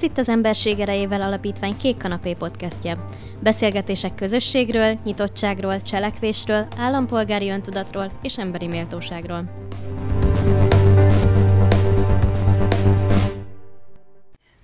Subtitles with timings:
[0.00, 3.06] Ez itt az Emberség erejével alapítvány Kék Kanapé podcastja.
[3.42, 9.52] Beszélgetések közösségről, nyitottságról, cselekvésről, állampolgári öntudatról és emberi méltóságról.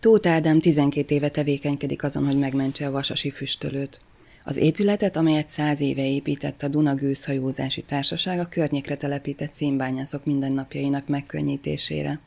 [0.01, 4.01] Tóth Ádám 12 éve tevékenykedik azon, hogy megmentse a vasasi füstölőt.
[4.45, 11.09] Az épületet, amelyet száz éve épített a Duna Gőzhajózási Társaság, a környékre telepített szénbányászok mindennapjainak
[11.09, 12.21] megkönnyítésére.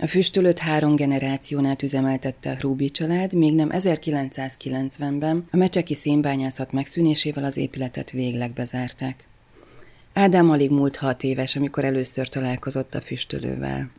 [0.00, 7.44] A füstölőt három generációnál üzemeltette a Hrúbi család, még nem 1990-ben a mecseki szénbányászat megszűnésével
[7.44, 9.26] az épületet végleg bezárták.
[10.12, 13.90] Ádám alig múlt hat éves, amikor először találkozott a füstölővel.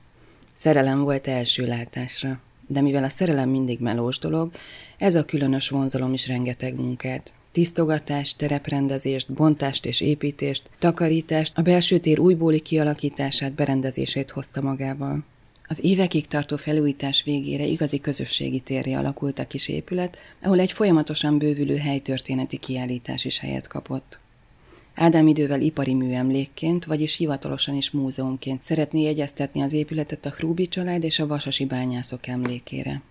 [0.53, 4.51] Szerelem volt első látásra, de mivel a szerelem mindig melós dolog,
[4.97, 7.33] ez a különös vonzalom is rengeteg munkát.
[7.51, 15.23] Tisztogatást, tereprendezést, bontást és építést, takarítást, a belső tér újbóli kialakítását, berendezését hozta magával.
[15.71, 21.37] Az évekig tartó felújítás végére igazi közösségi térre alakult a kis épület, ahol egy folyamatosan
[21.37, 24.19] bővülő helytörténeti kiállítás is helyet kapott.
[24.95, 31.03] Ádám idővel ipari műemlékként, vagyis hivatalosan is múzeumként szeretné jegyeztetni az épületet a Hrúbi család
[31.03, 33.01] és a vasasi bányászok emlékére.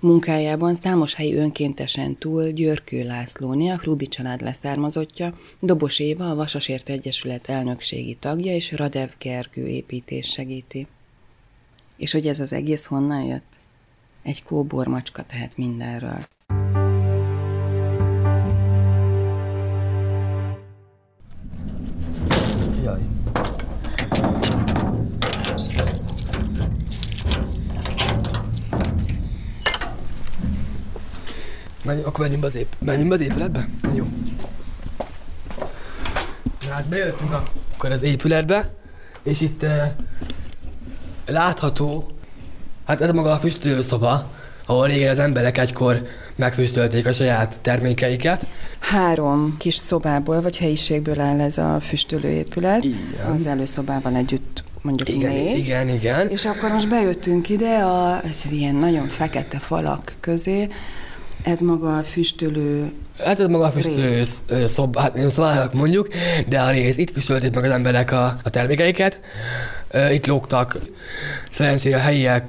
[0.00, 6.88] Munkájában számos helyi önkéntesen túl Györkő Lászlóné, a Hrúbi család leszármazottja, Dobos Éva, a Vasasért
[6.88, 10.86] Egyesület elnökségi tagja és Radev Gergő építés segíti.
[11.96, 13.52] És hogy ez az egész honnan jött?
[14.22, 16.26] Egy kóbor macska tehet mindenről.
[22.82, 23.00] Jaj.
[31.84, 33.68] Menj, akkor menjünk be az, ép, menjünk be az épületbe?
[33.94, 34.04] Jó.
[36.66, 38.74] Na, hát bejöttünk akkor az épületbe,
[39.22, 39.86] és itt uh,
[41.26, 42.10] látható,
[42.86, 44.30] hát ez maga a füstölőszoba,
[44.66, 48.46] ahol régen az emberek egykor megfüstölték a saját termékeiket.
[48.78, 52.84] Három kis szobából vagy helyiségből áll ez a füstölőépület.
[52.84, 53.30] Igen.
[53.36, 55.58] Az előszobában együtt mondjuk Igen, négy.
[55.58, 56.28] igen, igen.
[56.28, 60.68] És akkor most bejöttünk ide, a, ez ilyen nagyon fekete falak közé,
[61.42, 64.22] ez maga a füstölő Hát ez maga a füstölő
[64.66, 66.08] szob, hát nem szobának mondjuk,
[66.48, 69.20] de a rész, itt füstölték meg az emberek a, a termékeiket,
[70.10, 70.78] itt lógtak.
[71.50, 72.44] Szerencsére a helyiek,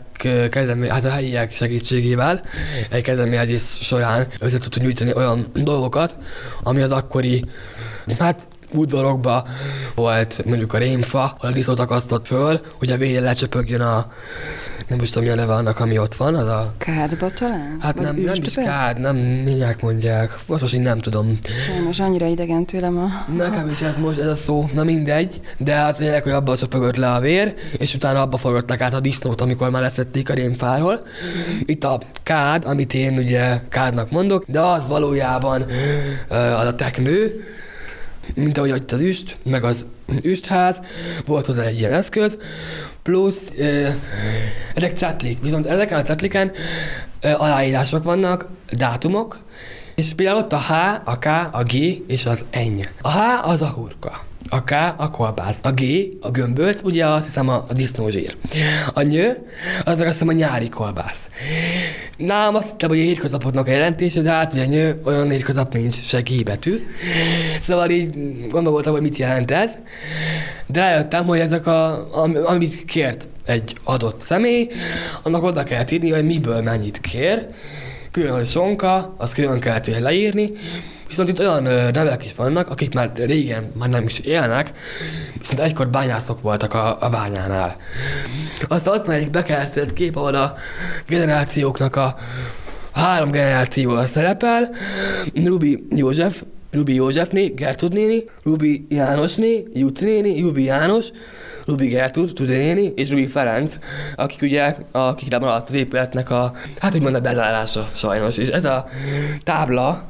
[0.50, 2.42] kezdemé, hát a helyiek segítségével
[2.90, 6.18] egy kezdeményezés során össze tudtunk nyújtani olyan dolgokat,
[6.64, 7.46] ami az akkori,
[8.20, 9.48] hát udvarokba
[9.96, 14.12] volt mondjuk a rémfa, ahol a disznót akasztott föl, hogy a végén lecsöpögjön a,
[14.88, 17.78] nem is tudom mi a neve annak, ami ott van, az a kádba talán?
[17.80, 20.40] Hát Vagy nem, nem is kád, nem, mindjárt mondják.
[20.46, 21.40] Most most én nem tudom.
[21.66, 23.32] Sajnos annyira idegen tőlem a...
[23.38, 26.96] Nekem is ez most ez a szó, na mindegy, de az lényeg, hogy abba csöpögött
[26.96, 31.06] le a vér, és utána abba forgatták át a disznót, amikor már leszették a rémfáról.
[31.66, 35.66] Itt a kád, amit én ugye kádnak mondok, de az valójában
[36.30, 37.44] az a teknő,
[38.34, 39.86] mint ahogy ott az üst, meg az
[40.22, 40.82] üstház,
[41.26, 42.38] volt hozzá egy ilyen eszköz,
[43.06, 43.88] plusz ö,
[44.74, 46.52] ezek cetlik, viszont ezeken a cetliken
[47.22, 49.40] ö, aláírások vannak, dátumok,
[49.96, 50.72] és például ott a H,
[51.04, 51.74] a K, a G
[52.08, 52.82] és az N.
[53.02, 54.24] A H az a hurka.
[54.50, 55.82] A K a kolbász, a G
[56.22, 58.36] a gömbölc, ugye azt hiszem a, a disznózsír.
[58.94, 59.48] A nyő,
[59.84, 61.30] az meg azt hiszem a nyári kolbász.
[62.18, 66.02] Nálam azt hittem, hogy a hétköznapoknak a jelentése, de hát ugye nyő, olyan hétköznap nincs,
[66.02, 66.88] se G betű.
[67.60, 68.16] Szóval így
[68.50, 69.72] gondoltam, hogy mit jelent ez.
[70.68, 74.70] De rájöttem, hogy ezek a, am, amit kért egy adott személy,
[75.24, 77.48] annak oda kell írni, hogy miből mennyit kér,
[78.12, 80.52] külön, hogy sonka, azt külön kellett ugye leírni,
[81.08, 84.72] viszont itt olyan nevek is vannak, akik már régen már nem is élnek,
[85.40, 87.76] viszont egykor bányászok voltak a, a bányánál.
[88.68, 90.56] Aztán ott van egy bekertelt kép, ahol a
[91.08, 92.16] generációknak a
[92.92, 94.76] három generációval szerepel,
[95.34, 96.44] Rubi József,
[96.76, 101.08] Rubi Józsefné, Gertud néni, Rubi Jánosné, Juci néni, Rubi János,
[101.66, 103.80] Rubi Gertud, Tudi néni, és Rubi Ferenc,
[104.16, 108.38] akik ugye, akikre maradt az épületnek a, hát úgymond a bezárása sajnos.
[108.38, 108.86] És ez a
[109.44, 110.04] tábla,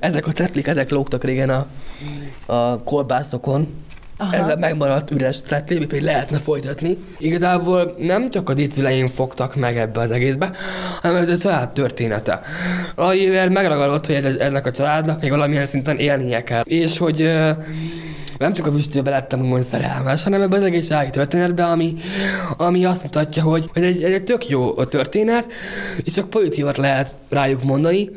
[0.00, 1.66] ezek a cetlik, ezek lógtak régen a,
[2.52, 3.74] a kolbászokon,
[4.20, 4.36] Aha.
[4.36, 6.96] ezzel megmaradt üres cetli, pedig lehetne folytatni.
[7.18, 10.50] Igazából nem csak a dédszüleim fogtak meg ebbe az egészbe,
[11.00, 12.40] hanem ez a család története.
[12.94, 16.62] Amivel megragadott, hogy ez, ennek a családnak még valamilyen szinten élnie kell.
[16.62, 17.32] És hogy
[18.38, 21.94] nem csak a füstőbe lettem úgymond szerelmes, hanem ebben az egész családi történetben, ami,
[22.56, 25.46] ami azt mutatja, hogy ez egy, ez egy tök jó történet,
[26.04, 28.10] és csak pozitívat lehet rájuk mondani,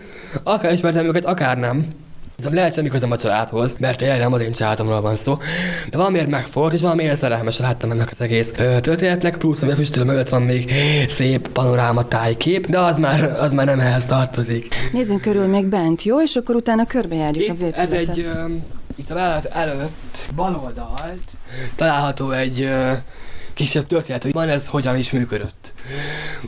[0.43, 1.87] akár ismertem őket, akár nem.
[2.45, 5.37] Ez lehet semmi közöm a családhoz, mert tényleg nem az én családomról van szó.
[5.89, 9.75] De valamiért megfordult, és valamiért szerelmes láttam ennek az egész ö, történetnek, plusz ami a
[9.75, 10.73] füstölöm előtt van még
[11.07, 14.75] szép panoráma tájkép, de az már, az már nem ehhez tartozik.
[14.91, 16.21] Nézzünk körül még bent, jó?
[16.21, 17.83] És akkor utána körbejárjuk az épületet.
[17.83, 18.45] ez egy, ö,
[18.95, 21.31] itt a vállalat előtt bal oldalt
[21.75, 22.91] található egy ö,
[23.53, 25.73] kisebb történet, hogy van ez hogyan is működött.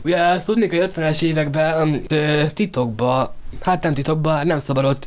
[0.02, 5.06] Ugye ezt tudni, hogy 50-es években ö, titokba, hát nem titokba, nem szabadott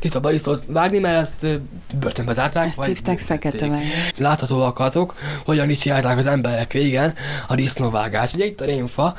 [0.00, 1.60] titokba isztot vágni, mert ezt
[1.98, 2.68] börtönbe zárták.
[2.68, 3.92] Ezt hívták fekete büntették.
[3.92, 4.12] vág.
[4.18, 5.14] Láthatóak azok,
[5.44, 7.14] hogyan is csinálták az emberek régen
[7.48, 8.34] a disznóvágást.
[8.34, 9.16] Ugye itt a rémfa,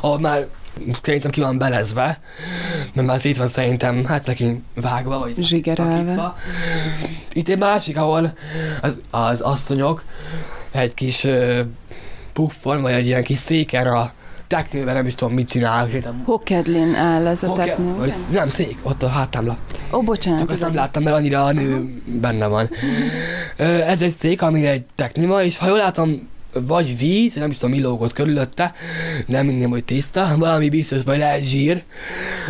[0.00, 0.46] ahol már
[1.02, 2.20] szerintem ki van belezve,
[2.92, 5.92] mert már itt van szerintem, hát szekény vágva, vagy Zsigerelve.
[5.92, 6.36] szakítva.
[7.32, 8.32] Itt egy másik, ahol
[8.80, 10.04] az, az asszonyok
[10.70, 11.60] egy kis uh,
[12.32, 14.12] puffon, vagy egy ilyen kis széken a
[14.46, 15.88] teknővel nem is tudom mit csinál.
[16.24, 17.94] Hokedlin áll ez a Hoke- teknő.
[17.96, 19.56] vagy Nem, szék, ott a hátámla.
[19.92, 20.40] Ó, bocsánat.
[20.40, 22.70] Csak azt nem láttam, mert annyira a nő benne van.
[23.86, 26.28] Ez egy szék, ami egy teknima, és ha jól látom,
[26.66, 28.72] vagy víz, nem is tudom, mi lógott körülötte,
[29.26, 31.84] nem minden, hogy tiszta, valami biztos, vagy lehet zsír,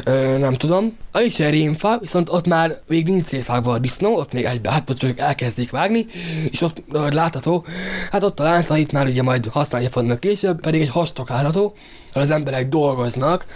[0.05, 0.97] Ö, nem tudom.
[1.13, 4.71] A is egy rémfa, viszont ott már még nincs szétvágva a disznó, ott még egybe,
[4.71, 6.07] hát ott csak elkezdik vágni,
[6.51, 7.65] és ott ö, látható,
[8.11, 11.75] hát ott a lánca itt már ugye majd használni fognak később, pedig egy hastok látható,
[12.13, 13.47] az emberek dolgoznak,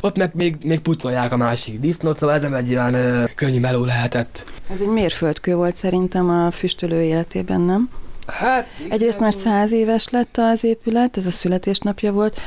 [0.00, 3.60] ott meg még, még pucolják a másik disznót, szóval ez nem egy olyan ö, könnyű
[3.60, 4.44] meló lehetett.
[4.70, 7.88] Ez egy mérföldkő volt szerintem a füstölő életében, nem?
[8.26, 12.40] Hát, Egyrészt már száz éves lett az épület, ez a születésnapja volt,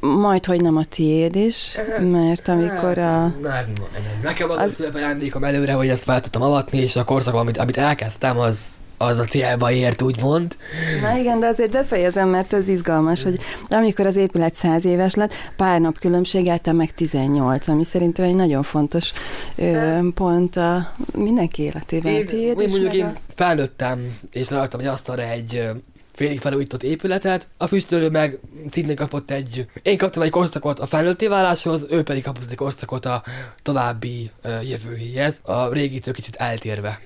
[0.00, 3.20] majd, hogy nem a tiéd is, mert amikor a...
[3.20, 4.20] Nem, nem, nem.
[4.22, 7.76] Nekem az, Az- ajándékom előre, hogy ezt fel tudtam avatni, és a korszak, amit, amit
[7.76, 8.58] elkezdtem, az,
[9.02, 10.56] az a célba ért, úgymond.
[11.02, 13.38] Na igen, de azért befejezem, mert ez izgalmas, hogy
[13.68, 18.34] amikor az épület száz éves lett, pár nap különbséggel te meg 18, ami szerintem egy
[18.34, 19.12] nagyon fontos
[19.56, 22.12] ö, pont a mindenki életében.
[22.12, 23.12] Én, Tiéd én mondjuk én a...
[23.34, 25.70] felnőttem, és leraktam egy asztalra egy
[26.12, 28.38] félig felújított épületet, a füstölő meg
[28.70, 33.06] szintén kapott egy, én kaptam egy korszakot a felnőtté váláshoz, ő pedig kapott egy korszakot
[33.06, 33.22] a
[33.62, 34.30] további
[34.62, 37.00] jövőjéhez, a régitől kicsit eltérve.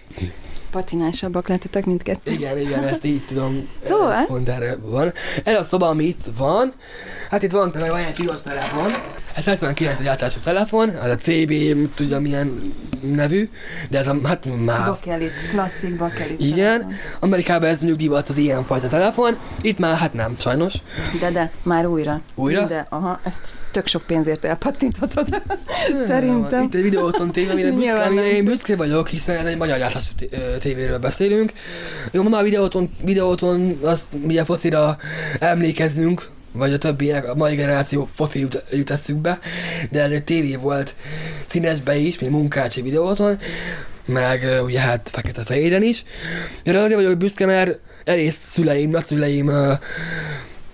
[0.75, 2.31] Patinásabbak lettetek mindkettő.
[2.31, 3.69] Igen, igen, ezt így tudom.
[3.89, 4.25] Szóval?
[4.27, 5.13] Pont erre van.
[5.45, 6.73] Ez a szoba, ami itt van,
[7.31, 8.93] hát itt van, van egy piros telefon.
[9.35, 11.53] Ez 79 egy általános telefon, az a CB,
[11.95, 13.49] tudja milyen nevű,
[13.91, 16.41] de ez a, hát már Bakelit, klasszik bakelit.
[16.41, 20.75] igen, Amerikában ez mondjuk divat az ilyen fajta telefon, itt már hát nem, sajnos.
[21.21, 22.21] De, de, már újra.
[22.35, 22.67] Újra?
[22.67, 25.43] De, aha, ezt tök sok pénzért elpattinthatod.
[26.07, 26.63] Szerintem.
[26.63, 30.13] Itt egy videóton tévé, amire büszke, amire én büszke vagyok, hiszen ez egy magyar gyártású
[30.59, 31.53] tévéről beszélünk.
[32.11, 34.97] Jó, ma már videóton, videóton azt ugye focira
[35.39, 39.39] emlékezünk, vagy a többiek, a mai generáció foci jut, jut eszükbe,
[39.91, 40.95] de egy tévé volt
[41.47, 43.39] színesbe is, mint munkácsi videóton,
[44.05, 46.05] meg ugye hát fekete-fehéren is.
[46.63, 49.51] De azért vagyok büszke, mert egész szüleim, nagyszüleim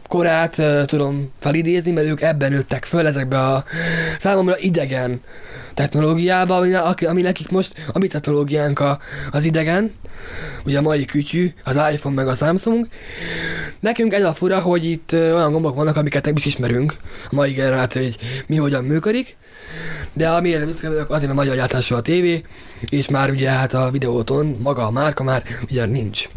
[0.09, 3.65] korát tudom felidézni, mert ők ebben nőttek föl, ezekbe a
[4.19, 5.21] számomra idegen
[5.75, 6.75] technológiába, ami,
[7.05, 8.99] ami nekik most, a mi technológiánk a,
[9.31, 9.93] az idegen,
[10.65, 12.89] ugye a mai kütyű, az iPhone meg a Samsung.
[13.81, 16.97] Nekünk ez a fura, hogy itt olyan gombok vannak, amiket nem is ismerünk,
[17.31, 18.17] a mai generáció, hogy
[18.47, 19.37] mi hogyan működik,
[20.13, 22.45] de amire vagyok, azért, mert magyar gyártású a tévé,
[22.89, 26.29] és már ugye hát a videóton maga a márka már ugye nincs.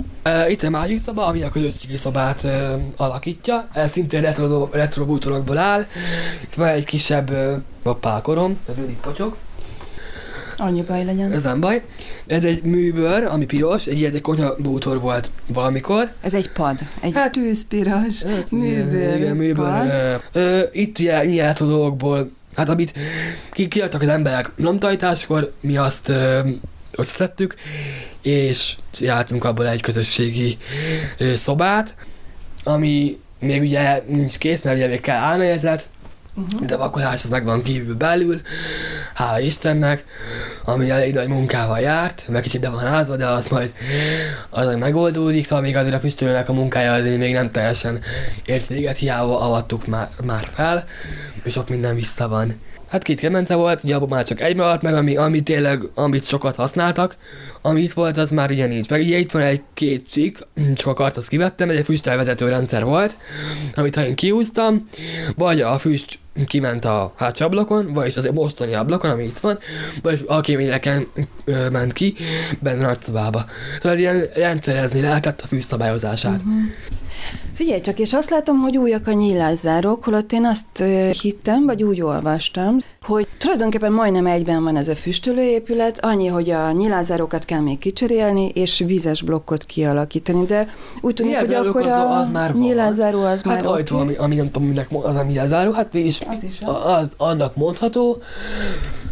[0.47, 2.47] Itt egy másik szoba, ami a közösségi szobát
[2.95, 3.67] alakítja.
[3.73, 5.85] Ez szintén retro, retro bútorokból áll.
[6.41, 9.35] Itt van egy kisebb uh, hoppálkorom, ez mindig potyog,
[10.57, 11.31] Annyi baj legyen.
[11.31, 11.83] ez nem baj.
[12.27, 16.11] Ez egy műbőr, ami piros, egy ilyen konyha bútor volt valamikor.
[16.21, 19.65] Ez egy pad, egy Hát- hát, tűzpiros műbőr, Igen, műbőr.
[19.65, 20.21] pad.
[20.31, 22.93] Ö, itt ilyen retro dolgokból, hát amit
[23.51, 26.39] ki, kiadtak az emberek lomtajtáskor, mi azt ö,
[26.91, 27.55] összeszedtük,
[28.21, 30.57] és jártunk abból egy közösségi
[31.17, 31.95] ö, szobát,
[32.63, 35.89] ami még ugye nincs kész, mert ugye még kell álmegyezet,
[36.35, 36.65] Uh-huh.
[36.67, 38.41] de a vakolás az meg van kívül belül,
[39.13, 40.03] hála Istennek,
[40.65, 43.73] ami elég nagy munkával járt, meg kicsit be van házva, de az majd
[44.49, 47.99] az majd megoldódik, szóval még azért a füstölőnek a munkája azért még nem teljesen
[48.45, 50.85] ért véget, hiába avattuk már, már fel,
[51.43, 52.59] és ott minden vissza van.
[52.93, 56.25] Hát két kemence volt, ugye abban már csak egy maradt meg, ami, ami tényleg, amit
[56.25, 57.15] sokat használtak.
[57.61, 58.89] Ami itt volt, az már ugye nincs.
[58.89, 60.39] Meg ugye itt van egy két csík,
[60.75, 63.17] csak a kart azt kivettem, egy füstelvezető rendszer volt,
[63.75, 64.89] amit ha én kiúztam,
[65.35, 69.59] vagy a füst kiment a hátsó ablakon, vagy az mostani ablakon, ami itt van,
[70.01, 71.07] vagy a kéményeken
[71.71, 72.13] ment ki,
[72.59, 73.45] benne a nagyszobába.
[73.81, 76.39] Szóval ilyen rendszerezni lehetett a fűsz szabályozását.
[76.39, 76.53] Uh-huh.
[77.53, 80.83] Figyelj csak, és azt látom, hogy újak a nyílászárók, holott én azt
[81.21, 86.71] hittem, vagy úgy olvastam, hogy tulajdonképpen majdnem egyben van ez a füstölőépület, annyi, hogy a
[86.71, 92.27] nyilázárókat kell még kicserélni, és vízes blokkot kialakítani, de úgy tűnik, hogy akkor a az
[92.31, 94.03] már nyilázáró az hát már ajtó, oké.
[94.03, 96.81] ami, ami, nem tudom, minek az a nyilázáró, hát mégis Az is az.
[96.85, 98.21] az, annak mondható.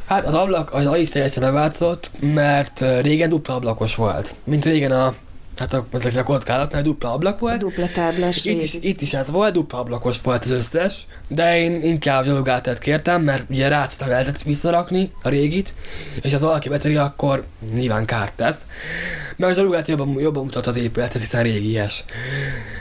[0.06, 4.34] Hát az ablak, az is teljesen beváltozott, mert régen dupla ablakos volt.
[4.44, 5.14] Mint régen a,
[5.58, 7.60] hát a, a kockálatnál dupla ablak volt.
[7.60, 11.84] Dupla táblás Itt is, itt is ez volt, dupla ablakos volt az összes, de én
[11.84, 15.74] inkább zsalugátert kértem, mert ugye rácsot lehetett visszarakni a régit,
[16.22, 17.44] és az valaki beteri, akkor
[17.74, 18.66] nyilván kárt tesz.
[19.36, 22.04] Meg a zsalugát jobban, jobban mutat az épületet, hiszen régies.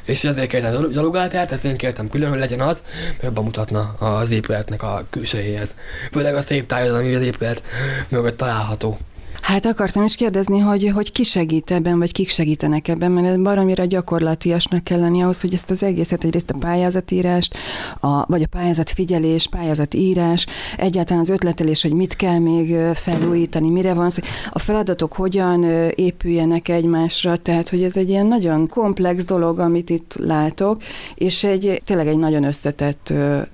[0.05, 4.31] És ezért kértem zsalugátert, ezt én kértem külön, hogy legyen az, mert jobban mutatna az
[4.31, 5.75] épületnek a külsejéhez.
[6.11, 7.63] Főleg a szép táj ami az épület
[8.09, 8.99] mögött található.
[9.41, 13.85] Hát akartam is kérdezni, hogy, hogy ki segít ebben, vagy kik segítenek ebben, mert baromira
[13.85, 17.57] gyakorlatiasnak kell lenni ahhoz, hogy ezt az egészet, egyrészt a pályázatírást,
[18.01, 24.11] a, vagy a pályázatfigyelés, pályázatírás, egyáltalán az ötletelés, hogy mit kell még felújítani, mire van
[24.11, 29.91] szó, a feladatok hogyan épüljenek egymásra, tehát hogy ez egy ilyen nagyon komplex dolog, amit
[29.91, 30.83] itt látok,
[31.15, 33.13] és egy tényleg egy nagyon összetett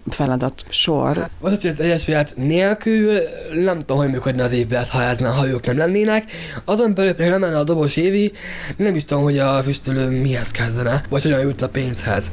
[0.09, 1.29] feladat sor.
[1.41, 3.19] Az ötlet egyesület nélkül
[3.65, 6.31] nem tudom, hogy működne az épület, ha, ez, ha ők nem lennének.
[6.65, 8.33] Azon belül pedig nem lenne a dobos évi,
[8.77, 12.31] nem is tudom, hogy a füstölő mihez kezdene, vagy hogyan jutna pénzhez.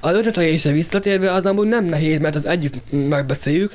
[0.00, 3.72] Az ötletelésre visszatérve az amúgy nem nehéz, mert az együtt megbeszéljük,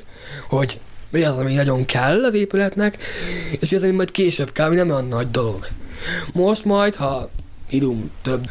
[0.50, 0.80] hogy
[1.10, 2.98] mi az, ami nagyon kell az épületnek,
[3.60, 5.68] és mi az, ami majd később kell, ami nem olyan nagy dolog.
[6.34, 7.30] Most majd, ha
[7.70, 8.50] írunk több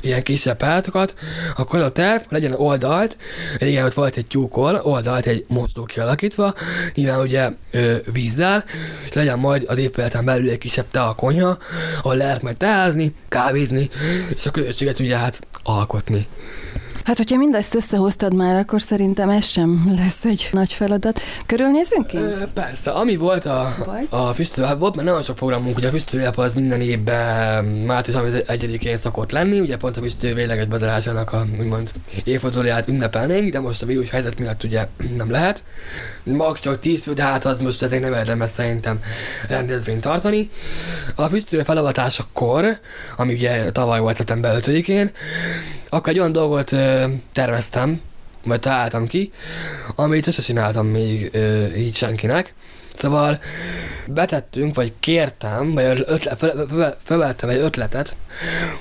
[0.00, 1.14] ilyen kisebb pályátokat,
[1.56, 3.16] akkor a terv legyen oldalt,
[3.58, 6.54] régen ott volt egy tyúkol, oldalt egy mosdó kialakítva,
[6.94, 8.64] nyilván ugye ö, vízzel,
[9.08, 11.58] és legyen majd az épületen belül egy kisebb tea konyha,
[11.98, 13.90] ahol lehet majd teázni, kávézni,
[14.36, 16.26] és a közösséget ugye hát alkotni.
[17.08, 21.20] Hát, hogyha mindezt összehoztad már, akkor szerintem ez sem lesz egy nagy feladat.
[21.46, 22.18] Körülnézünk ki?
[22.54, 23.74] Persze, ami volt a,
[24.08, 28.16] a füstölő, hát volt már nagyon sok programunk, ugye a füstölőnap az minden évben március
[28.20, 31.90] 31-én szokott lenni, ugye pont a füstölő végleges bezárásának a úgymond
[32.24, 34.86] évfordulóját ünnepelnénk, de most a vírus helyzet miatt ugye
[35.16, 35.62] nem lehet.
[36.22, 39.00] Max csak 10 fő, de hát az most ezért nem érdemes szerintem
[39.48, 40.50] rendezvényt tartani.
[41.14, 42.78] A füstölő felavatásakor,
[43.16, 45.10] ami ugye tavaly volt szeptember 5-én,
[45.88, 48.00] akkor egy olyan dolgot ö, terveztem,
[48.44, 49.32] vagy találtam ki,
[49.94, 52.54] amit sose csináltam még ö, így senkinek.
[52.92, 53.40] Szóval
[54.06, 58.16] betettünk, vagy kértem, vagy ötlet, fel, fel, felvettem egy ötletet,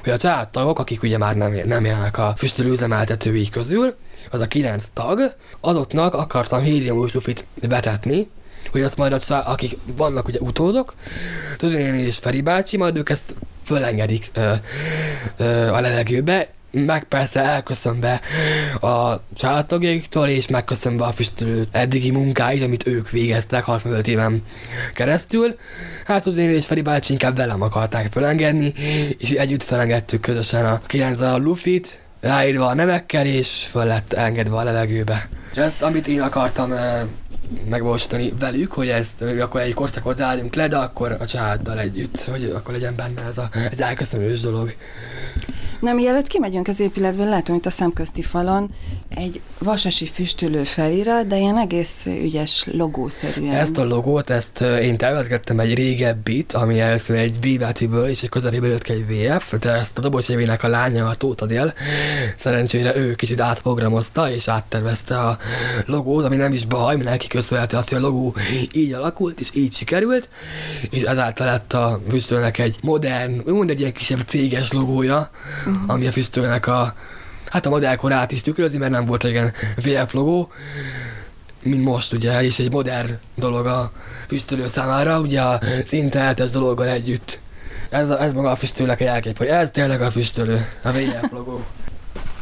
[0.03, 3.95] hogy a családtagok, akik ugye már nem, nem élnek a füstölő üzemeltetői közül,
[4.31, 8.29] az a kilenc tag, azoknak akartam héliumos lufit betetni,
[8.71, 10.93] hogy azt majd, az, akik vannak ugye utódok,
[11.57, 13.33] Tudod, én és Feri bácsi, majd ők ezt
[13.63, 14.53] fölengedik ö,
[15.37, 18.21] ö, a levegőbe, meg persze elköszönve
[18.81, 24.43] a családtagjaiktól, és megköszönve a füstölő eddigi munkáit, amit ők végeztek 65 éven
[24.93, 25.55] keresztül.
[26.05, 28.73] Hát tudod, én és Feri bácsi inkább velem akarták felengedni,
[29.17, 34.55] és együtt felengedtük közösen a 9 a lufit, ráírva a nevekkel, és föl lett engedve
[34.55, 35.29] a levegőbe.
[35.51, 37.01] És ezt, amit én akartam eh,
[37.69, 42.21] megvalósítani velük, hogy ezt hogy akkor egy korszakot zárjunk le, de akkor a családdal együtt,
[42.21, 44.73] hogy akkor legyen benne ez a, egy elköszönős dolog.
[45.79, 48.69] Na, mielőtt kimegyünk az épületből, látom itt a szemközti falon
[49.09, 53.53] egy vasasi füstölő felirat, de ilyen egész ügyes logószerűen.
[53.55, 58.69] Ezt a logót, ezt én tervezgettem egy régebbit, ami először egy BVT-ből és egy közeléből
[58.69, 61.73] jött ki egy VF, de ezt a dobos évének a lánya, a Tóth Adél,
[62.37, 65.37] szerencsére ő kicsit átprogramozta és áttervezte a
[65.85, 68.35] logót, ami nem is baj, neki köszönhető azt, hogy a logó
[68.71, 70.29] így alakult, és így sikerült,
[70.89, 75.29] és ezáltal lett a füstölnek egy modern, úgymond egy ilyen kisebb céges logója,
[75.67, 75.91] uh-huh.
[75.93, 76.95] ami a füstölnek a
[77.49, 80.51] Hát a modellkorát is tükrözi, mert nem volt régen VF logó,
[81.63, 83.91] mint most ugye, és egy modern dolog a
[84.27, 85.59] füstölő számára, ugye az
[85.93, 87.39] internetes dologgal együtt.
[87.89, 91.31] Ez, a, ez maga a füstőnek a jelkép, hogy ez tényleg a füstölő, a VF
[91.31, 91.63] logó.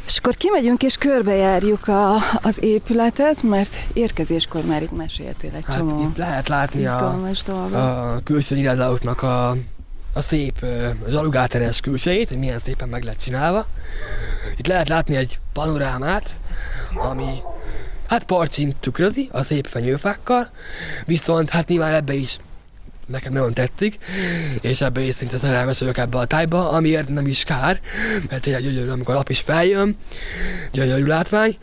[0.07, 5.75] És akkor kimegyünk és körbejárjuk a, az épületet, mert érkezéskor már itt meséltél egy Hát
[5.75, 7.73] csomó itt lehet látni a, dolgot.
[7.73, 9.55] a külső nyilázautnak a,
[10.15, 10.65] a szép
[11.09, 13.67] zsalugáteres külsejét, hogy milyen szépen meg lett csinálva.
[14.57, 16.35] Itt lehet látni egy panorámát,
[16.95, 17.41] ami
[18.07, 20.49] hát parcsint tükrözi a szép fenyőfákkal,
[21.05, 22.37] viszont hát nyilván ebbe is
[23.05, 23.97] nekem nagyon tetszik,
[24.61, 27.79] és ebbe is szinte szerelmes vagyok ebbe a tájba, amiért nem is kár,
[28.29, 29.97] mert tényleg gyönyörű, amikor a nap is feljön,
[30.71, 31.57] gyönyörű látvány.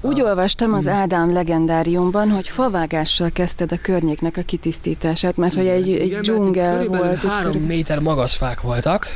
[0.00, 5.92] Úgy olvastam az Ádám legendáriumban, hogy favágással kezdted a környéknek a kitisztítását, mert hogy egy,
[5.92, 7.24] egy Igen, dzsungel volt.
[7.24, 9.06] három körül- méter magas fák voltak,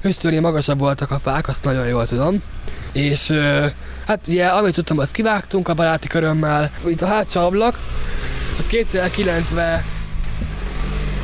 [0.00, 2.42] füstölni magasabb voltak a fák, azt nagyon jól tudom.
[2.92, 3.32] És
[4.06, 6.70] hát ugye, amit tudtam, azt kivágtunk a baráti körömmel.
[6.86, 7.78] Itt a hátsó ablak,
[8.58, 9.82] az 2009-ben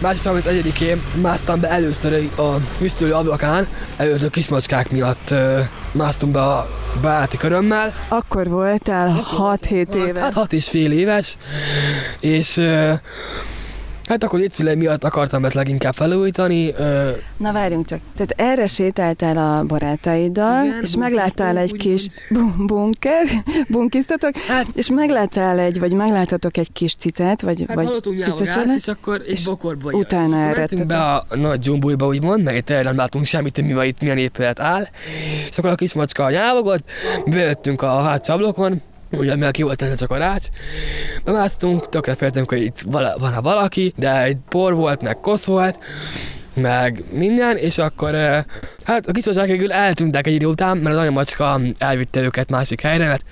[0.01, 5.61] március 31-én másztam be először a füstölő ablakán, előző kismacskák miatt ö,
[5.93, 6.69] másztunk be a
[7.01, 7.93] baráti körömmel.
[8.09, 10.23] Akkor voltál 6-7 éves.
[10.23, 11.37] Hát hat és fél éves,
[12.21, 12.93] és ö,
[14.09, 16.75] hát akkor létszülei miatt akartam ezt leginkább felújítani.
[16.77, 17.99] Ö, Na várjunk csak.
[18.17, 23.23] Tehát erre sétáltál a barátaiddal, Igen, és megláttál egy bunkiztunk, kis bu- bunker,
[23.69, 28.89] bunkiztatok, Hát- és megláttál egy, vagy megláttatok egy kis cicát, vagy, Hát vagy cicacsolát, és
[28.89, 30.57] akkor egy és bokorba utána akkor elrettetek.
[30.79, 34.01] mentünk be a nagy dzsumbújba, úgymond, mert itt nem látunk semmit, hogy mi van itt,
[34.01, 34.87] milyen épület áll.
[35.51, 36.85] És akkor a kis macska nyávogott,
[37.27, 40.47] bejöttünk a hátsó ablakon, ugye mivel ki volt ez a rács,
[41.25, 45.79] bemásztunk, tökre féltünk, hogy itt vala, van valaki, de egy por volt, meg kosz volt,
[46.55, 48.45] meg minden, és akkor eh,
[48.85, 53.07] hát a kismacskák végül eltűntek egy idő után, mert az anyamacska elvitte őket másik helyre,
[53.07, 53.25] mert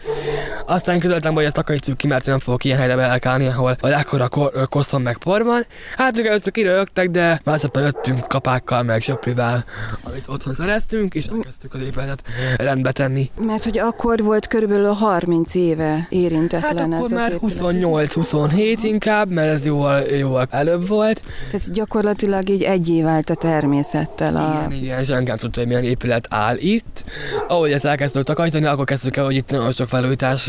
[0.67, 4.29] aztán közöltem, hogy ezt takarítsuk ki, mert nem fogok ilyen helyre belkálni, ahol a ekkora
[4.29, 5.67] kor, koszon meg por van.
[5.97, 9.65] Hát ők először kirögtek, de másnapra jöttünk kapákkal, meg söprűvel,
[10.03, 12.23] amit otthon szereztünk, és elkezdtük az épületet
[12.57, 13.31] rendbe tenni.
[13.41, 18.15] mert hogy akkor volt körülbelül 30 éve érintetlen Hát ez akkor az már épület.
[18.15, 21.23] 28-27 inkább, mert ez jóval, jóval előbb volt.
[21.51, 24.37] Tehát gyakorlatilag így egyé vált a természettel.
[24.37, 24.67] A...
[24.67, 27.05] Igen, igen, senki nem tudta, hogy milyen épület áll itt.
[27.49, 29.89] Ahogy ezt elkezdtük takarítani, akkor kezdtük el, hogy itt nagyon sok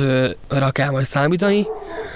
[0.08, 1.68] felújításra kell majd számítani.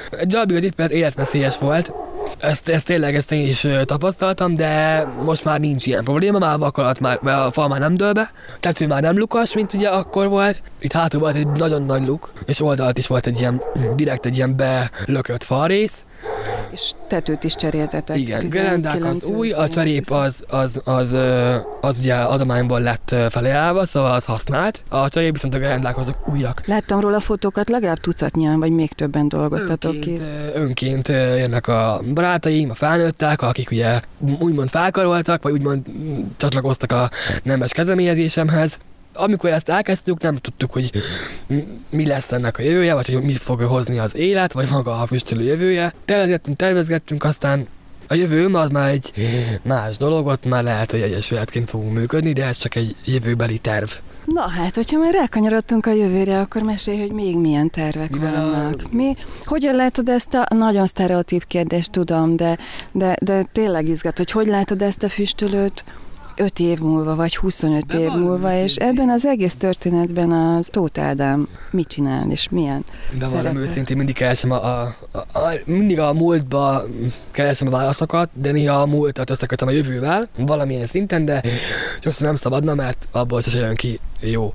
[0.09, 1.93] Egy darabig az épület életveszélyes volt,
[2.37, 6.57] ezt, ezt tényleg ezt én is tapasztaltam, de most már nincs ilyen probléma, már a
[6.57, 10.27] vakalat már, a fal már nem dől be, tető már nem lukas, mint ugye akkor
[10.27, 10.61] volt.
[10.79, 13.61] Itt hátul volt egy nagyon nagy luk, és oldalt is volt egy ilyen,
[13.95, 16.03] direkt egy ilyen belökött falrész,
[16.71, 18.17] És tetőt is cseréltetek.
[18.17, 23.15] igen, 19 gerendák az új, a cserép az, az, az, ö, az ugye adományból lett
[23.29, 24.81] felajánlva, szóval az használt.
[24.89, 26.61] A cserép viszont a gerendák azok újak.
[26.65, 30.25] Láttam róla fotókat, legalább tucatnyian, vagy még többen dolgoztatok Önként, itt.
[30.25, 33.99] ö, önként jönnek a barátaim, a felnőttek, akik ugye
[34.39, 37.09] úgymond felkaroltak, vagy úgymond mm, csatlakoztak a
[37.43, 38.77] nemes kezdeményezésemhez.
[39.21, 40.91] Amikor ezt elkezdtük, nem tudtuk, hogy
[41.89, 45.05] mi lesz ennek a jövője, vagy hogy mit fog hozni az élet, vagy maga a
[45.07, 45.93] füstölő jövője.
[46.05, 47.67] Tervezgettünk, tervezgettünk, aztán
[48.07, 49.11] a jövőm az már egy
[49.63, 53.89] más dolog, ott már lehet, hogy egyesületként fogunk működni, de ez csak egy jövőbeli terv.
[54.25, 58.51] Na hát, hogyha már rákanyarodtunk a jövőre, akkor mesélj, hogy még milyen tervek Mivel a-
[58.51, 58.91] vannak.
[58.91, 62.57] Mi, hogyan látod ezt a nagyon sztereotíp kérdést, tudom, de,
[62.91, 65.83] de, de tényleg izgat, hogy hogy látod ezt a füstölőt
[66.41, 71.47] 5 év múlva, vagy 25 év múlva, és ebben az egész történetben az Tóth Ádám
[71.71, 72.85] mit csinál, és milyen?
[73.11, 73.59] Bevallom Szerepe.
[73.59, 76.83] őszintén, mindig keresem a, a, a, a, mindig a múltba
[77.31, 81.43] keresem a válaszokat, de néha a múltat összekötöm a jövővel, valamilyen szinten, de
[81.99, 84.53] sokszor nem szabadna, mert abból se jön ki jó.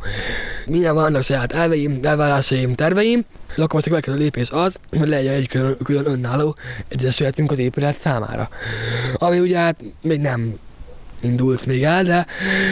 [0.67, 5.35] Minden vannak saját elveim, elvárásaim, terveim, és akkor most a következő lépés az, hogy legyen
[5.35, 6.57] egy külön, külön önálló
[6.89, 8.49] egyesületünk az épület számára.
[9.15, 10.59] Ami ugye hát még nem
[11.21, 12.27] indult még el, de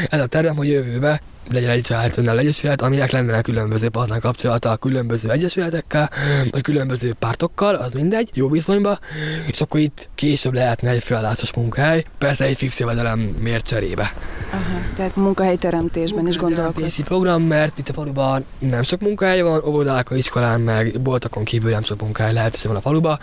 [0.09, 1.21] ez a tervem, hogy jövőbe
[1.53, 6.11] legyen egy saját önálló egyesület, aminek lenne különböző partner kapcsolata a különböző egyesületekkel,
[6.51, 8.99] vagy különböző pártokkal, az mindegy, jó viszonyba,
[9.47, 14.15] és akkor itt később lehetne egy feladásos munkahely, persze egy fix jövedelem miért cserébe.
[14.51, 17.01] Aha, tehát munkahelyteremtésben is gondolkodsz.
[17.05, 21.83] Program, mert itt a faluban nem sok munkahely van, óvodákon, iskolán, meg boltokon kívül nem
[21.83, 23.19] sok munkahely lehet van a faluba.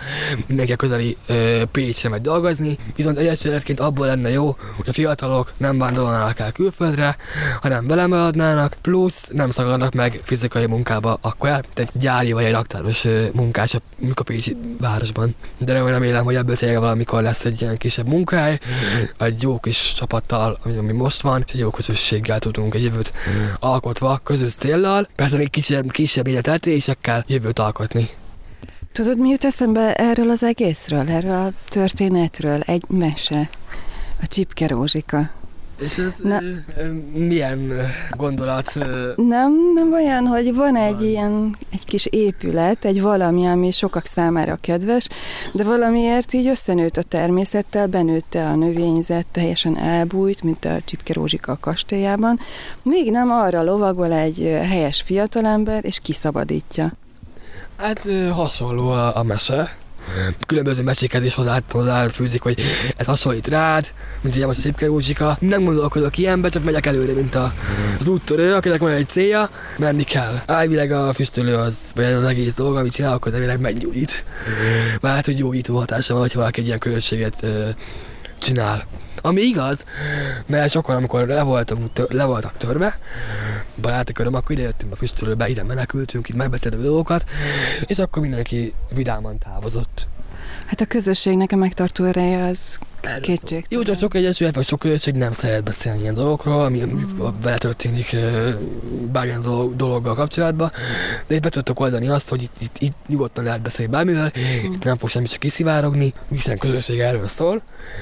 [0.48, 5.54] Mindenki a közeli ö, Pécsre megy dolgozni, viszont egyesületként abból lenne jó, hogy a fiatalok
[5.58, 7.16] nem vándorolnának el külföldre,
[7.62, 12.52] hanem belemaradnának, plusz nem szakadnak meg fizikai munkába, akkor el, mint egy gyári vagy egy
[12.52, 15.36] raktáros munkás a, Pécsi városban.
[15.58, 18.60] De remélem, hogy ebből tényleg valamikor lesz egy ilyen kisebb munkahely,
[19.20, 23.14] egy jó kis csapattal, ami, ami most van, és egy jó közösséggel tudunk egy jövőt
[23.60, 28.10] alkotva, közös céllal, persze még kisebb, kisebb életeltésekkel jövőt alkotni.
[28.92, 32.60] Tudod, mi jut eszembe erről az egészről, erről a történetről?
[32.60, 33.50] Egy mese.
[34.22, 35.30] A Csipke Rózsika.
[35.82, 36.40] És ez Na.
[37.14, 37.72] milyen
[38.18, 38.74] gondolat?
[39.16, 41.04] Nem, nem olyan, hogy van egy Van.
[41.04, 45.08] ilyen, egy kis épület, egy valami, ami sokak számára kedves,
[45.54, 51.52] de valamiért így összenőtt a természettel, benőtte a növényzet, teljesen elbújt, mint a Csipke Rózsika
[51.52, 52.40] a kastélyában.
[52.82, 56.94] Még nem arra lovagol egy helyes fiatalember, és kiszabadítja.
[57.76, 59.76] Hát hasonló a, a mese.
[60.46, 62.62] Különböző mesékhez is hozzá, hozzáfűzik, hogy
[62.98, 65.38] ez hasonlít rád, mint ugye most a Szipke Rózsika.
[65.40, 67.54] Nem gondolkodok ilyenbe, csak megyek előre, mint a,
[68.00, 70.42] az úttörő, akinek van egy célja, menni kell.
[70.46, 74.24] Elvileg a füstölő az, vagy az egész dolog, amit csinálok, az elvileg meggyógyít.
[75.02, 77.46] Már hát, hogy gyógyító hatása van, hogyha valaki egy ilyen közösséget
[78.40, 78.86] csinál.
[79.22, 79.86] Ami igaz,
[80.46, 83.00] mert sokan, amikor le, voltam, tör, le voltak törve,
[83.82, 87.30] baráti köröm, akkor ide jöttünk a füstölőbe, ide menekültünk, itt megbeszéltük dolgokat,
[87.86, 90.08] és akkor mindenki vidáman távozott.
[90.72, 92.80] Hát a közösségnek a megtartó ereje az
[93.22, 93.66] kétség.
[93.70, 97.04] Jó, csak sok egyesület, vagy sok közösség nem szeret beszélni ilyen dolgokról, ami mm.
[97.42, 98.16] vele történik
[99.12, 99.42] bármilyen
[99.76, 100.72] dologgal kapcsolatban,
[101.28, 104.74] de itt be tudtok oldani azt, hogy itt, itt, itt nyugodtan lehet beszélni bármivel, mm.
[104.74, 107.62] itt nem fog semmi csak kiszivárogni, hiszen közösség erről szól,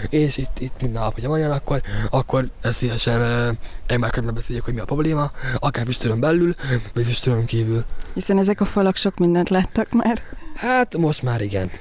[0.09, 4.73] és itt, itt minden nap, hogyha van ilyen, akkor, akkor ez szívesen egymás beszéljük, hogy
[4.73, 6.55] mi a probléma, akár füstölön belül,
[6.93, 7.85] vagy füstölön kívül.
[8.13, 10.21] Hiszen ezek a falak sok mindent láttak már.
[10.55, 11.71] Hát most már igen.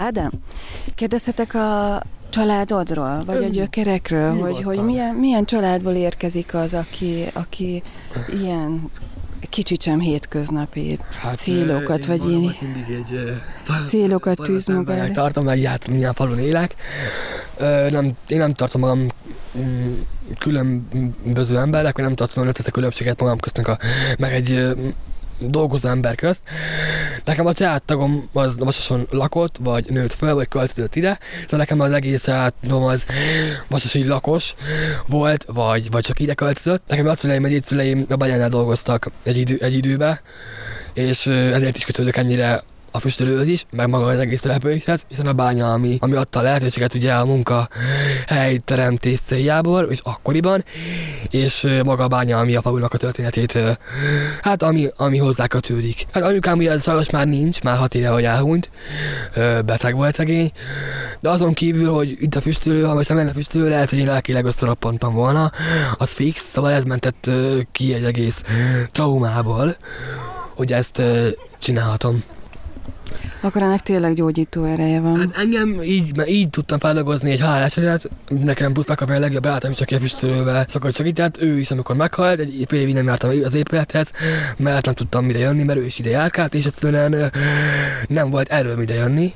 [0.00, 0.30] Ádám,
[0.94, 7.82] kérdezhetek a családodról, vagy a gyökerekről, hogy, hogy milyen, milyen családból érkezik az, aki, aki
[8.40, 8.90] ilyen
[9.48, 13.40] kicsit sem hétköznapi hát, célokat, vagy én mindig egy
[13.86, 15.12] célokat tűz magára.
[15.12, 16.74] Tartom meg, hát milyen falun élek.
[17.90, 19.06] Nem, én nem tartom magam
[19.58, 19.92] mm,
[20.38, 23.78] különböző emberek, vagy nem tartom, hogy a különbséget magam köztünk a,
[24.18, 24.74] meg egy
[25.40, 26.42] dolgozó ember közt.
[27.24, 31.18] Nekem a családtagom az Vasason lakott, vagy nőtt fel, vagy költözött ide,
[31.50, 33.06] de nekem az egész családom az
[33.68, 34.54] Vasasi lakos
[35.06, 36.82] volt, vagy, vagy csak ide költözött.
[36.86, 40.22] Nekem a szüleim, egy szüleim a Banyánál dolgoztak egy, idő, egy időbe,
[40.92, 45.32] és ezért is kötődök ennyire a füstölőhöz is, meg maga az egész településhez, hiszen a
[45.32, 47.68] bánya, ami, ami adta a lehetőséget ugye a munka
[48.26, 50.64] helyteremtés céljából, és akkoriban,
[51.30, 53.58] és maga a bánya, ami a falunak a történetét,
[54.42, 56.06] hát ami, ami hozzá kötődik.
[56.12, 58.70] Hát anyukám ugye sajnos már nincs, már hat éve, hogy elhunyt,
[59.64, 60.52] beteg volt szegény,
[61.20, 64.06] de azon kívül, hogy itt a füstölő, ha most nem lenne füstölő, lehet, hogy én
[64.06, 65.52] lelkileg összeroppantam volna,
[65.96, 67.30] az fix, szóval ez mentett
[67.72, 68.42] ki egy egész
[68.92, 69.76] traumából,
[70.54, 71.02] hogy ezt
[71.58, 72.22] csinálhatom.
[73.40, 75.18] Akkor ennek tényleg gyógyító ereje van.
[75.18, 79.42] Hát engem így, mert így tudtam feldolgozni egy halál esetet, nekem plusz megkapja a legjobb
[79.42, 83.54] barátom, csak ilyen füstölővel szokott segített, ő is amikor meghalt, egy évig nem jártam az
[83.54, 84.12] épülethez,
[84.56, 87.32] mert nem tudtam mire jönni, mert ő is ide járkált, és egyszerűen
[88.08, 89.34] nem volt erről ide jönni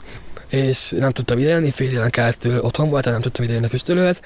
[0.49, 4.21] és nem tudtam idejönni, fél éven keresztül otthon voltam, nem tudtam idejönni a füstölőhez.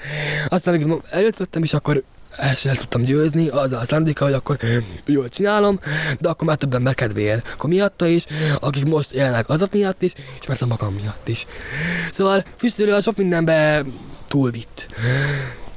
[0.47, 2.03] Aztán, előtt is, akkor
[2.39, 4.57] el sem tudtam győzni, az a szándéka, hogy akkor
[5.05, 5.79] jól csinálom,
[6.19, 7.47] de akkor már több ember kedvéért.
[7.53, 8.25] Akkor miatta is,
[8.59, 11.45] akik most élnek azok miatt is, és persze magam miatt is.
[12.13, 13.83] Szóval füstölő a sok mindenbe
[14.27, 14.87] túlvitt.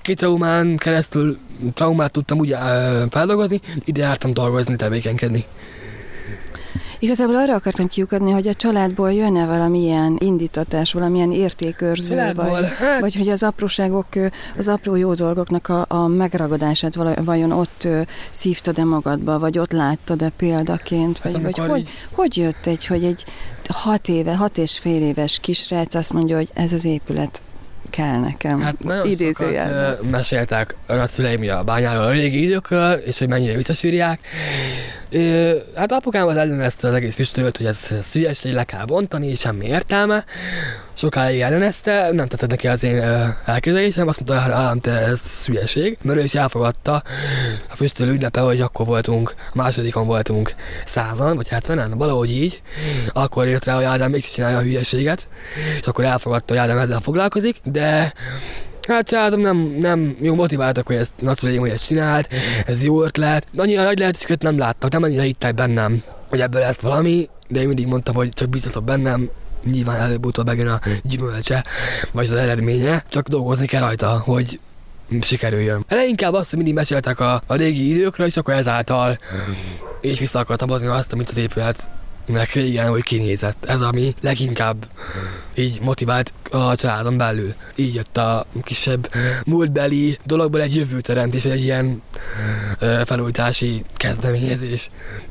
[0.02, 1.38] Két traumán keresztül
[1.74, 2.56] traumát tudtam úgy
[3.10, 5.44] feldolgozni, ide jártam dolgozni, tevékenykedni.
[6.98, 13.00] Igazából arra akartam kiukadni, hogy a családból jönne valamilyen indítatás, valamilyen értékőrző, vagy, hát...
[13.00, 14.06] vagy hogy az apróságok,
[14.58, 17.88] az apró jó dolgoknak a, a megragadását vajon ott
[18.30, 21.88] szívtad-e magadba, vagy ott láttad-e példaként, hát vagy, vagy hogy, így...
[22.12, 23.24] hogy jött egy, hogy egy
[23.68, 27.42] hat éve, hat és fél éves kisrác azt mondja, hogy ez az épület
[27.92, 28.60] kell nekem.
[28.60, 34.20] Hát nagyon sokat meséltek a nagyszüleim a bányáról a régi időkről, és hogy mennyire visszasűrják.
[35.74, 39.66] Hát apukám az ellenezte az egész füstölt, hogy ez szülyes, hogy le kell bontani, semmi
[39.66, 40.24] értelme.
[40.92, 43.02] Sokáig ellenezte, nem tetted neki az én
[43.44, 47.02] elképzelésem, azt mondta, hogy állam, te ez szülyeség, mert ő is elfogadta
[47.70, 52.62] a füstölő ünnepe, hogy akkor voltunk, másodikon voltunk százan, vagy hetvenen, valahogy így,
[53.12, 55.28] akkor jött rá, hogy Ádám mégis csinálja a hülyeséget,
[55.80, 57.81] és akkor elfogadta, hogy Ádám ezzel foglalkozik, de
[58.88, 62.28] Hát családom nem, nem jó motiváltak, hogy ezt nagyszüleim, hogy ezt csinált,
[62.66, 63.46] ez jó ötlet.
[63.56, 67.66] Annyira nagy lehetőséget nem láttak, nem annyira hittek bennem, hogy ebből lesz valami, de én
[67.66, 69.30] mindig mondtam, hogy csak biztatok bennem,
[69.64, 71.64] nyilván előbb-utóbb megjön a gyümölcse,
[72.10, 74.60] vagy az eredménye, csak dolgozni kell rajta, hogy
[75.20, 75.84] sikerüljön.
[75.88, 79.18] Eleinkább azt, hogy mindig meséltek a, a régi időkről, és akkor ezáltal
[80.00, 81.84] és vissza akartam hozni azt, amit az épület
[82.26, 83.64] nek régen, hogy kinézett.
[83.64, 84.86] Ez ami leginkább
[85.54, 87.54] így motivált a családon belül.
[87.74, 89.10] Így jött a kisebb
[89.44, 92.02] múltbeli dologból egy jövőteremtés, egy ilyen
[92.78, 94.90] ö, felújítási kezdeményezés.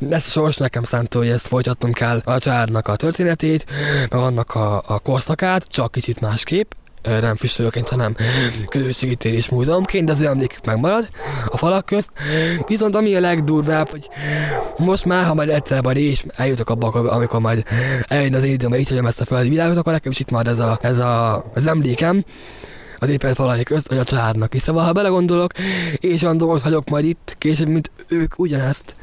[0.09, 3.65] Ezt a sors nekem szántó, hogy ezt folytatnom kell a családnak a történetét,
[4.09, 8.15] meg annak a, a korszakát, csak kicsit másképp nem füstölőként, hanem
[8.69, 11.09] közösségi múzeumként, de az emlékük megmarad
[11.45, 12.11] a falak közt.
[12.67, 14.09] Viszont ami a legdurvább, hogy
[14.77, 17.63] most már, ha majd egyszer majd is eljutok abba, amikor majd
[18.07, 20.47] eljön az én időmben így hagyom ezt a földi világot, akkor nekem is itt már
[20.47, 22.23] ez, a, ez a, az emlékem,
[22.97, 24.61] az éppen falai közt, vagy a családnak is.
[24.61, 25.51] Szóval, ha belegondolok,
[25.99, 28.95] és olyan dolgot hagyok majd itt később, mint ők ugyanezt,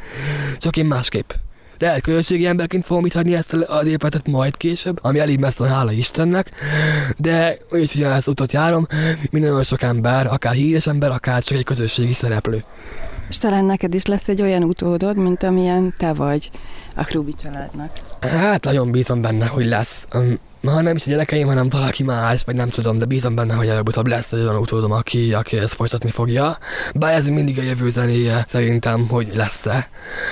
[0.58, 1.30] csak én másképp
[1.78, 5.92] lehet közösségi emberként fogom itt hagyni ezt az épületet majd később, ami elég messze hála
[5.92, 6.50] Istennek,
[7.16, 8.86] de úgyis ugyanezt utat járom,
[9.30, 12.64] minden olyan sok ember, akár híres ember, akár csak egy közösségi szereplő.
[13.28, 16.50] És talán neked is lesz egy olyan utódod, mint amilyen te vagy
[16.96, 17.90] a Krubi családnak.
[18.20, 20.06] Hát nagyon bízom benne, hogy lesz.
[20.64, 23.68] Ha nem is a gyerekeim, hanem valaki más, vagy nem tudom, de bízom benne, hogy
[23.68, 26.58] előbb-utóbb lesz egy olyan utódom, aki, aki ezt folytatni fogja.
[26.94, 29.88] Bár ez mindig a jövő zenéje, szerintem, hogy lesz-e.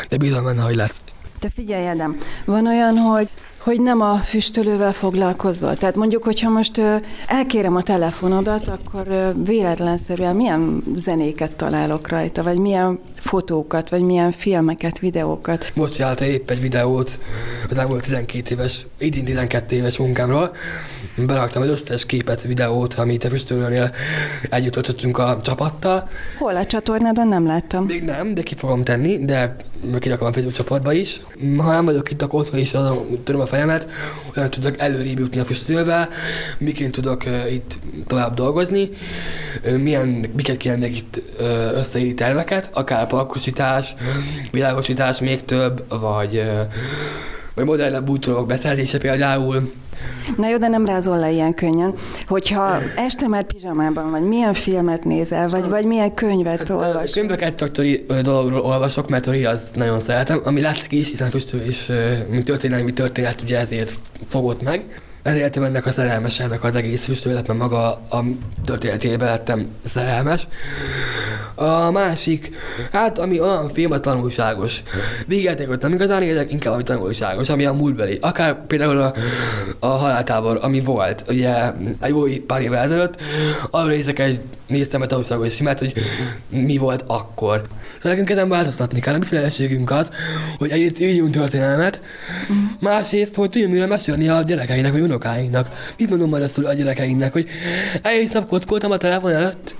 [0.09, 1.01] De bízom benne, hogy lesz.
[1.47, 3.29] Te figyelj, Edem, van olyan, hogy
[3.59, 5.77] hogy nem a füstölővel foglalkozol.
[5.77, 6.81] Tehát mondjuk, hogyha most
[7.27, 14.99] elkérem a telefonodat, akkor véletlenszerűen milyen zenéket találok rajta, vagy milyen fotókat, vagy milyen filmeket,
[14.99, 15.73] videókat.
[15.75, 17.19] Most csinálta épp egy videót
[17.71, 20.57] az elmúlt 12 éves, idén 12 éves munkámról.
[21.17, 23.95] Beraktam az összes képet, videót, amit a füstölőnél
[24.51, 26.09] együtt a csapattal.
[26.39, 27.85] Hol a csatornádon nem láttam?
[27.85, 29.57] Még nem, de ki fogom tenni, de
[29.99, 31.21] kirakom a Facebook csoportba is.
[31.57, 33.89] Ha nem vagyok itt, akkor otthon is azon tudom a fejemet,
[34.37, 36.09] olyan tudok előrébb jutni a füstölővel,
[36.59, 38.91] miként tudok uh, itt tovább dolgozni,
[39.65, 43.95] uh, milyen, miket kéne itt uh, összeírni terveket, akár parkosítás,
[44.51, 46.43] világosítás még több, vagy,
[47.57, 49.73] vagy modernebb bútorok beszerzése például.
[50.37, 51.95] Na jó, de nem rázol le ilyen könnyen.
[52.27, 57.13] Hogyha este már pizsamában vagy, milyen filmet nézel, vagy, vagy milyen könyvet hát, olvas?
[57.13, 61.31] Könyveket csak tori dologról olvasok, mert tori az nagyon szeretem, ami látszik is, hiszen
[61.69, 61.87] is,
[62.29, 63.93] mint történelmi történet, ugye ezért
[64.29, 64.85] fogott meg
[65.27, 68.25] ezért ennek a szerelmesának az egész füstőlet, mert maga a
[68.65, 70.49] történetében lettem szerelmes.
[71.59, 72.51] A másik,
[72.93, 74.83] hát ami olyan film a tanulságos.
[75.27, 78.19] Végelték nem igazán érdek, inkább ami tanulságos, ami a múltbeli.
[78.21, 79.15] Akár például a,
[79.79, 83.17] a haláltábor, ami volt, ugye egy jó pár évvel ezelőtt,
[83.71, 85.93] arról nézek egy néztem a tanulságos filmet, hogy
[86.49, 87.63] mi volt akkor.
[87.97, 90.11] Szóval nekünk ezen változtatni kell, a mi felelősségünk az,
[90.59, 92.01] hogy egyrészt írjunk történelmet,
[92.81, 95.69] másrészt, hogy tudjunk mire mesélni a gyerekeinek, vagy unokáinknak.
[95.99, 97.47] Mit mondom majd azt a gyerekeinknek, hogy
[98.03, 99.75] egész nap kockoltam a telefon előtt?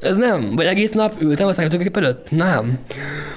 [0.00, 0.45] Ez nem.
[0.54, 2.30] Vagy egész nap ültem a számítógép előtt?
[2.30, 2.78] Nem.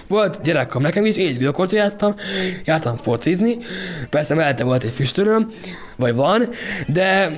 [0.08, 2.16] Volt gyerekkom nekem is, és videókortyáztam,
[2.66, 3.58] jártam focizni,
[4.10, 5.52] persze mellette volt egy füstöröm,
[5.96, 6.50] vagy van,
[6.88, 7.32] de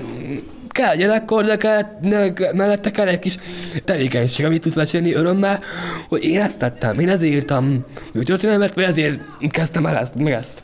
[0.70, 3.38] kell gyerekkor, de kell, ne, mellette kell egy kis
[3.86, 5.60] tevékenység, amit tudsz mesélni örömmel,
[6.08, 7.86] hogy én ezt tettem, én ezért írtam
[8.24, 10.64] történelmet, vagy ezért kezdtem el ezt, meg ezt.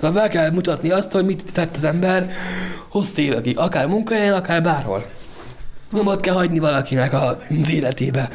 [0.00, 2.30] Szóval be kell mutatni azt, hogy mit tett az ember
[2.88, 5.04] hosszú évekig, akár munkahelyen, akár bárhol.
[5.94, 8.30] Nyomot kell hagyni valakinek az életébe.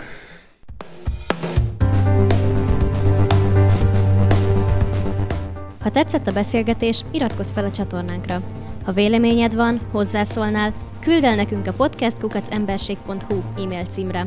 [5.82, 8.42] Ha tetszett a beszélgetés, iratkozz fel a csatornánkra.
[8.86, 14.26] Ha véleményed van, hozzászólnál, küld el nekünk a podcastkukacemberség.hu e-mail címre.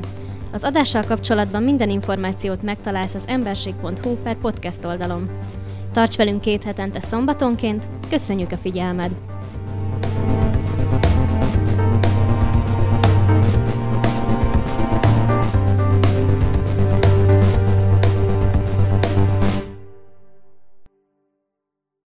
[0.52, 5.30] Az adással kapcsolatban minden információt megtalálsz az emberség.hu per podcast oldalon.
[5.92, 9.31] Tarts velünk két hetente szombatonként, köszönjük a figyelmed!